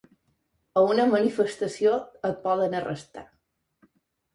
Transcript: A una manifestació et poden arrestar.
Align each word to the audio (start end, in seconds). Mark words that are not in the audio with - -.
A 0.81 0.83
una 0.93 1.05
manifestació 1.11 1.95
et 2.33 2.43
poden 2.49 2.79
arrestar. 2.83 3.29